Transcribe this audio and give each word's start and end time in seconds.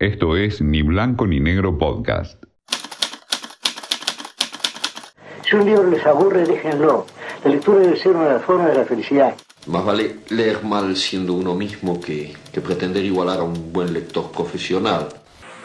Esto 0.00 0.34
es 0.34 0.62
Ni 0.62 0.80
Blanco 0.80 1.26
ni 1.26 1.40
Negro 1.40 1.76
Podcast. 1.76 2.42
Si 5.44 5.54
un 5.54 5.66
libro 5.66 5.90
les 5.90 6.06
aburre, 6.06 6.46
déjenlo. 6.46 7.04
La 7.44 7.50
lectura 7.50 7.80
debe 7.80 7.98
ser 7.98 8.12
una 8.12 8.28
de 8.28 8.32
las 8.32 8.42
formas 8.42 8.68
de 8.68 8.76
la 8.76 8.86
felicidad. 8.86 9.34
Más 9.66 9.84
vale 9.84 10.16
leer 10.30 10.64
mal 10.64 10.96
siendo 10.96 11.34
uno 11.34 11.54
mismo 11.54 12.00
que, 12.00 12.32
que 12.50 12.62
pretender 12.62 13.04
igualar 13.04 13.40
a 13.40 13.42
un 13.42 13.74
buen 13.74 13.92
lector 13.92 14.32
profesional. 14.32 15.08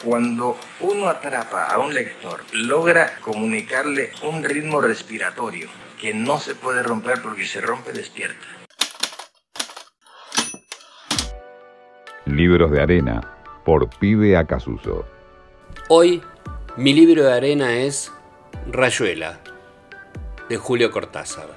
Cuando 0.04 0.58
uno 0.80 1.08
atrapa 1.08 1.68
a 1.68 1.78
un 1.78 1.94
lector, 1.94 2.40
logra 2.52 3.12
comunicarle 3.22 4.10
un 4.22 4.44
ritmo 4.44 4.82
respiratorio 4.82 5.68
que 5.98 6.12
no 6.12 6.38
se 6.38 6.54
puede 6.54 6.82
romper 6.82 7.22
porque 7.22 7.44
si 7.44 7.48
se 7.48 7.62
rompe 7.62 7.90
despierta. 7.94 8.44
Libros 12.26 12.70
de 12.70 12.82
arena 12.82 13.35
por 13.66 13.90
Pibe 13.98 14.36
Acasuso. 14.36 15.04
Hoy 15.88 16.22
mi 16.76 16.92
libro 16.92 17.24
de 17.24 17.32
arena 17.32 17.78
es 17.78 18.12
Rayuela 18.70 19.40
de 20.48 20.56
Julio 20.56 20.92
Cortázar. 20.92 21.48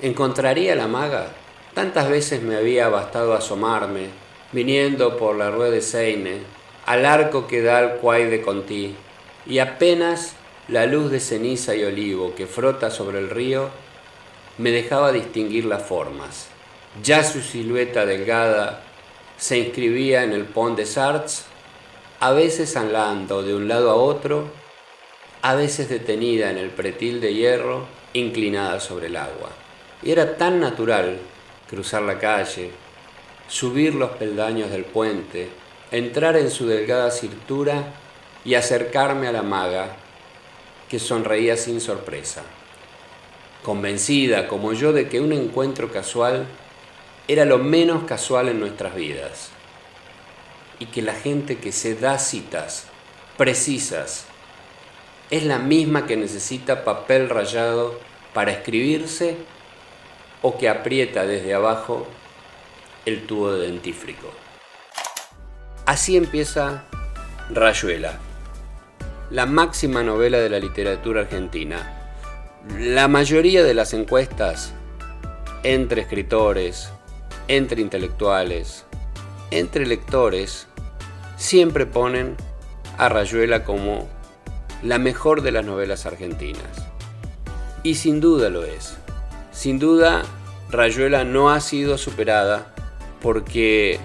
¿Encontraría 0.00 0.74
la 0.74 0.88
maga? 0.88 1.26
Tantas 1.74 2.08
veces 2.08 2.42
me 2.42 2.56
había 2.56 2.88
bastado 2.88 3.34
asomarme, 3.34 4.06
viniendo 4.50 5.18
por 5.18 5.36
la 5.36 5.50
rueda 5.50 5.72
de 5.72 5.82
Seine, 5.82 6.38
al 6.86 7.04
arco 7.04 7.46
que 7.46 7.60
da 7.60 7.78
al 7.78 7.96
cuay 7.96 8.30
de 8.30 8.40
Conti, 8.40 8.96
y 9.44 9.58
apenas 9.58 10.36
la 10.68 10.86
luz 10.86 11.10
de 11.10 11.20
ceniza 11.20 11.74
y 11.74 11.84
olivo 11.84 12.34
que 12.34 12.46
frota 12.46 12.90
sobre 12.90 13.18
el 13.18 13.28
río 13.28 13.68
me 14.56 14.70
dejaba 14.70 15.12
distinguir 15.12 15.66
las 15.66 15.82
formas. 15.82 16.48
Ya 17.02 17.22
su 17.24 17.42
silueta 17.42 18.06
delgada 18.06 18.84
se 19.42 19.58
inscribía 19.58 20.22
en 20.22 20.34
el 20.34 20.44
Pont 20.44 20.76
des 20.76 20.96
Arts, 20.96 21.46
a 22.20 22.30
veces 22.30 22.76
andando 22.76 23.42
de 23.42 23.56
un 23.56 23.66
lado 23.66 23.90
a 23.90 23.96
otro, 23.96 24.44
a 25.42 25.56
veces 25.56 25.88
detenida 25.88 26.52
en 26.52 26.58
el 26.58 26.70
pretil 26.70 27.20
de 27.20 27.34
hierro, 27.34 27.86
inclinada 28.12 28.78
sobre 28.78 29.08
el 29.08 29.16
agua. 29.16 29.50
Y 30.00 30.12
era 30.12 30.36
tan 30.36 30.60
natural 30.60 31.18
cruzar 31.68 32.02
la 32.02 32.20
calle, 32.20 32.70
subir 33.48 33.96
los 33.96 34.10
peldaños 34.10 34.70
del 34.70 34.84
puente, 34.84 35.48
entrar 35.90 36.36
en 36.36 36.48
su 36.48 36.68
delgada 36.68 37.10
cintura 37.10 37.94
y 38.44 38.54
acercarme 38.54 39.26
a 39.26 39.32
la 39.32 39.42
maga, 39.42 39.96
que 40.88 41.00
sonreía 41.00 41.56
sin 41.56 41.80
sorpresa, 41.80 42.44
convencida 43.64 44.46
como 44.46 44.72
yo 44.72 44.92
de 44.92 45.08
que 45.08 45.20
un 45.20 45.32
encuentro 45.32 45.90
casual 45.90 46.46
era 47.28 47.44
lo 47.44 47.58
menos 47.58 48.04
casual 48.04 48.48
en 48.48 48.60
nuestras 48.60 48.94
vidas 48.94 49.50
y 50.78 50.86
que 50.86 51.02
la 51.02 51.14
gente 51.14 51.58
que 51.58 51.72
se 51.72 51.94
da 51.94 52.18
citas 52.18 52.86
precisas 53.36 54.26
es 55.30 55.44
la 55.44 55.58
misma 55.58 56.06
que 56.06 56.16
necesita 56.16 56.84
papel 56.84 57.28
rayado 57.28 57.98
para 58.34 58.52
escribirse 58.52 59.36
o 60.42 60.58
que 60.58 60.68
aprieta 60.68 61.24
desde 61.24 61.54
abajo 61.54 62.06
el 63.06 63.26
tubo 63.26 63.52
de 63.52 63.66
dentífrico. 63.68 64.30
Así 65.86 66.16
empieza 66.16 66.84
Rayuela, 67.50 68.18
la 69.30 69.46
máxima 69.46 70.02
novela 70.02 70.38
de 70.38 70.48
la 70.48 70.58
literatura 70.58 71.22
argentina. 71.22 71.98
La 72.78 73.08
mayoría 73.08 73.64
de 73.64 73.74
las 73.74 73.92
encuestas 73.92 74.72
entre 75.64 76.02
escritores, 76.02 76.90
entre 77.48 77.80
intelectuales, 77.80 78.84
entre 79.50 79.86
lectores, 79.86 80.66
siempre 81.36 81.86
ponen 81.86 82.36
a 82.98 83.08
Rayuela 83.08 83.64
como 83.64 84.08
la 84.82 84.98
mejor 84.98 85.42
de 85.42 85.52
las 85.52 85.64
novelas 85.64 86.06
argentinas. 86.06 86.86
Y 87.82 87.96
sin 87.96 88.20
duda 88.20 88.48
lo 88.48 88.64
es. 88.64 88.96
Sin 89.52 89.78
duda, 89.78 90.22
Rayuela 90.70 91.24
no 91.24 91.50
ha 91.50 91.60
sido 91.60 91.98
superada 91.98 92.74
porque 93.20 94.00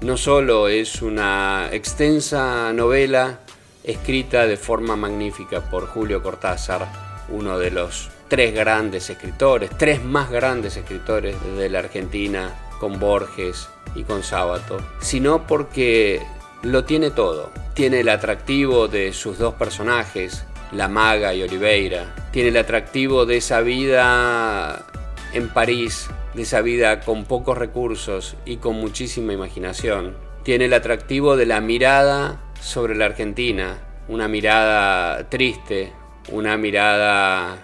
no 0.00 0.16
solo 0.16 0.68
es 0.68 1.02
una 1.02 1.68
extensa 1.72 2.72
novela 2.72 3.40
escrita 3.84 4.46
de 4.46 4.56
forma 4.56 4.96
magnífica 4.96 5.70
por 5.70 5.86
Julio 5.86 6.22
Cortázar, 6.22 6.86
uno 7.28 7.58
de 7.58 7.70
los 7.70 8.10
tres 8.28 8.54
grandes 8.54 9.10
escritores, 9.10 9.70
tres 9.76 10.02
más 10.02 10.30
grandes 10.30 10.76
escritores 10.76 11.36
de 11.56 11.68
la 11.68 11.80
Argentina 11.80 12.52
con 12.82 12.98
Borges 12.98 13.68
y 13.94 14.02
con 14.02 14.24
Sábato, 14.24 14.78
sino 14.98 15.46
porque 15.46 16.20
lo 16.62 16.82
tiene 16.82 17.12
todo. 17.12 17.52
Tiene 17.74 18.00
el 18.00 18.08
atractivo 18.08 18.88
de 18.88 19.12
sus 19.12 19.38
dos 19.38 19.54
personajes, 19.54 20.44
la 20.72 20.88
maga 20.88 21.32
y 21.32 21.44
Oliveira. 21.44 22.12
Tiene 22.32 22.48
el 22.48 22.56
atractivo 22.56 23.24
de 23.24 23.36
esa 23.36 23.60
vida 23.60 24.84
en 25.32 25.48
París, 25.50 26.10
de 26.34 26.42
esa 26.42 26.60
vida 26.60 26.98
con 27.02 27.24
pocos 27.24 27.56
recursos 27.56 28.34
y 28.44 28.56
con 28.56 28.74
muchísima 28.74 29.32
imaginación. 29.32 30.16
Tiene 30.42 30.64
el 30.64 30.74
atractivo 30.74 31.36
de 31.36 31.46
la 31.46 31.60
mirada 31.60 32.40
sobre 32.60 32.96
la 32.96 33.04
Argentina, 33.04 33.78
una 34.08 34.26
mirada 34.26 35.30
triste, 35.30 35.92
una 36.32 36.56
mirada 36.56 37.58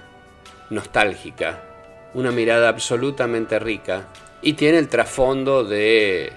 nostálgica, 0.71 1.61
una 2.15 2.31
mirada 2.31 2.69
absolutamente 2.69 3.59
rica 3.59 4.07
y 4.43 4.55
tiene 4.55 4.79
el 4.79 4.89
trasfondo 4.89 5.65
de 5.65 6.33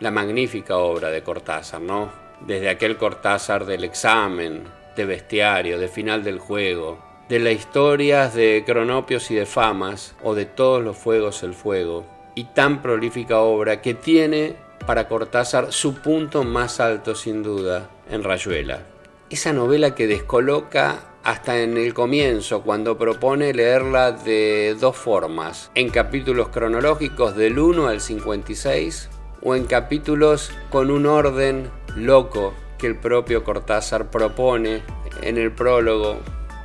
la 0.00 0.10
magnífica 0.10 0.76
obra 0.76 1.10
de 1.10 1.22
Cortázar, 1.22 1.80
¿no? 1.80 2.10
Desde 2.40 2.68
aquel 2.68 2.96
Cortázar 2.96 3.66
del 3.66 3.84
examen, 3.84 4.64
de 4.96 5.04
bestiario, 5.04 5.78
de 5.78 5.88
final 5.88 6.24
del 6.24 6.38
juego, 6.38 6.98
de 7.28 7.38
las 7.38 7.52
historias 7.52 8.34
de 8.34 8.64
cronopios 8.66 9.30
y 9.30 9.34
de 9.34 9.46
famas, 9.46 10.16
o 10.22 10.34
de 10.34 10.46
todos 10.46 10.82
los 10.82 10.96
fuegos 10.96 11.42
el 11.42 11.54
fuego, 11.54 12.06
y 12.34 12.44
tan 12.44 12.82
prolífica 12.82 13.40
obra 13.40 13.82
que 13.82 13.94
tiene 13.94 14.56
para 14.86 15.08
Cortázar 15.08 15.72
su 15.72 15.96
punto 15.96 16.44
más 16.44 16.80
alto 16.80 17.14
sin 17.14 17.42
duda 17.42 17.90
en 18.10 18.24
Rayuela. 18.24 18.82
Esa 19.28 19.52
novela 19.52 19.94
que 19.94 20.06
descoloca 20.06 21.09
hasta 21.22 21.62
en 21.62 21.76
el 21.76 21.94
comienzo, 21.94 22.62
cuando 22.62 22.96
propone 22.96 23.52
leerla 23.52 24.12
de 24.12 24.76
dos 24.78 24.96
formas, 24.96 25.70
en 25.74 25.90
capítulos 25.90 26.48
cronológicos 26.48 27.36
del 27.36 27.58
1 27.58 27.88
al 27.88 28.00
56 28.00 29.08
o 29.42 29.54
en 29.54 29.64
capítulos 29.64 30.50
con 30.70 30.90
un 30.90 31.06
orden 31.06 31.70
loco 31.96 32.54
que 32.78 32.86
el 32.86 32.96
propio 32.96 33.44
Cortázar 33.44 34.10
propone 34.10 34.82
en 35.22 35.36
el 35.36 35.52
prólogo 35.52 36.18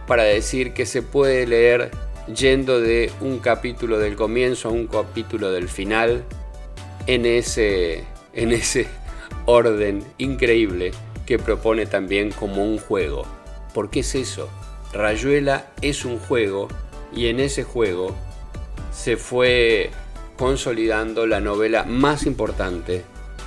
para 0.08 0.24
decir 0.24 0.74
que 0.74 0.86
se 0.86 1.02
puede 1.02 1.46
leer 1.48 1.92
yendo 2.34 2.80
de 2.80 3.12
un 3.22 3.40
capítulo 3.40 4.00
del 4.00 4.16
comienzo 4.16 4.70
a 4.70 4.72
un 4.72 4.88
capítulo 4.88 5.52
del 5.52 5.68
final 5.68 6.24
en 7.08 7.26
ese, 7.26 8.04
en 8.34 8.52
ese 8.52 8.88
orden 9.46 10.04
increíble 10.18 10.92
que 11.26 11.40
propone 11.40 11.86
también 11.86 12.32
como 12.32 12.64
un 12.64 12.78
juego. 12.78 13.26
¿Por 13.76 13.90
qué 13.90 14.00
es 14.00 14.16
eso? 14.16 14.48
Rayuela 14.94 15.68
es 15.82 16.06
un 16.06 16.18
juego 16.18 16.70
y 17.14 17.28
en 17.28 17.42
ese 17.42 17.66
juego 17.66 18.16
se 18.94 19.18
fue 19.18 19.92
consolidando 20.38 21.28
la 21.28 21.42
novela 21.42 21.84
más 21.84 22.26
importante 22.26 23.04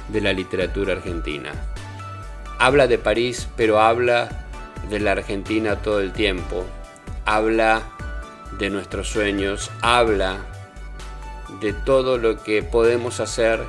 de 0.08 0.20
la 0.20 0.34
literatura 0.34 0.92
argentina. 0.92 1.52
Habla 2.58 2.86
de 2.88 2.98
París, 2.98 3.48
pero 3.56 3.80
habla 3.80 4.46
de 4.90 5.00
la 5.00 5.12
Argentina 5.12 5.80
todo 5.80 6.00
el 6.00 6.12
tiempo. 6.12 6.62
Habla 7.24 7.80
de 8.58 8.68
nuestros 8.68 9.08
sueños, 9.08 9.70
habla 9.80 10.44
de 11.62 11.72
todo 11.72 12.18
lo 12.18 12.42
que 12.42 12.62
podemos 12.62 13.20
hacer 13.20 13.62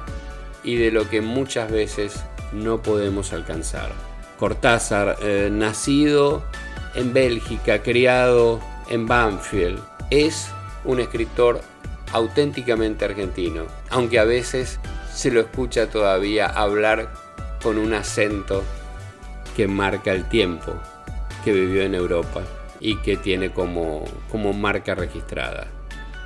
y 0.65 0.75
de 0.75 0.91
lo 0.91 1.09
que 1.09 1.21
muchas 1.21 1.71
veces 1.71 2.21
no 2.51 2.81
podemos 2.81 3.31
alcanzar. 3.31 4.08
Cortázar, 4.39 5.17
eh, 5.21 5.49
nacido 5.51 6.43
en 6.95 7.11
Bélgica, 7.11 7.83
criado 7.83 8.61
en 8.89 9.05
Banfield, 9.05 9.79
es 10.09 10.47
un 10.85 11.01
escritor 11.01 11.59
auténticamente 12.13 13.03
argentino, 13.03 13.65
aunque 13.89 14.17
a 14.17 14.23
veces 14.23 14.79
se 15.13 15.29
lo 15.29 15.41
escucha 15.41 15.89
todavía 15.89 16.45
hablar 16.45 17.11
con 17.61 17.77
un 17.77 17.93
acento 17.93 18.63
que 19.57 19.67
marca 19.67 20.13
el 20.13 20.27
tiempo 20.29 20.73
que 21.43 21.51
vivió 21.51 21.83
en 21.83 21.93
Europa 21.93 22.41
y 22.79 22.95
que 23.01 23.17
tiene 23.17 23.51
como, 23.51 24.05
como 24.31 24.53
marca 24.53 24.95
registrada. 24.95 25.67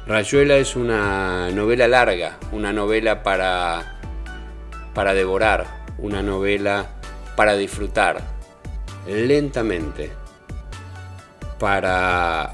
Rayuela 0.05 0.57
es 0.57 0.75
una 0.75 1.49
novela 1.49 1.87
larga, 1.87 2.37
una 2.51 2.71
novela 2.71 3.23
para, 3.23 3.99
para 4.93 5.15
devorar, 5.15 5.83
una 5.97 6.21
novela 6.21 6.87
para 7.35 7.55
disfrutar 7.55 8.21
lentamente, 9.07 10.11
para 11.59 12.53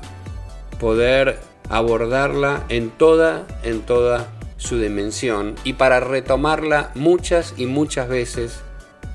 poder 0.79 1.39
abordarla 1.69 2.63
en 2.69 2.89
toda, 2.89 3.45
en 3.63 3.81
toda 3.81 4.27
su 4.57 4.77
dimensión 4.77 5.55
y 5.63 5.73
para 5.73 5.99
retomarla 5.99 6.91
muchas 6.95 7.53
y 7.57 7.65
muchas 7.65 8.07
veces 8.09 8.59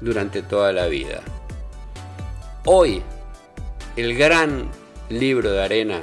durante 0.01 0.43
toda 0.43 0.73
la 0.73 0.87
vida. 0.87 1.21
Hoy, 2.65 3.03
el 3.97 4.17
gran 4.17 4.69
libro 5.09 5.51
de 5.51 5.63
arena 5.63 6.01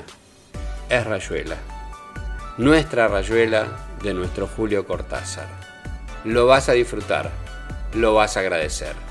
es 0.90 1.06
Rayuela, 1.06 1.58
nuestra 2.58 3.08
Rayuela 3.08 3.68
de 4.04 4.14
nuestro 4.14 4.48
Julio 4.48 4.86
Cortázar. 4.86 5.48
Lo 6.24 6.46
vas 6.46 6.70
a 6.70 6.74
disfrutar, 6.74 7.32
lo 7.94 8.14
vas 8.14 8.38
a 8.38 8.42
agradecer. 8.42 9.11